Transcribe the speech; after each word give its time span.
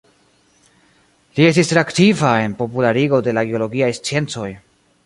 Li 1.39 1.45
estis 1.49 1.69
tre 1.73 1.83
aktiva 1.83 2.33
en 2.47 2.59
popularigo 2.63 3.21
de 3.29 3.39
la 3.41 3.47
geologiaj 3.53 3.93
sciencoj. 4.01 4.53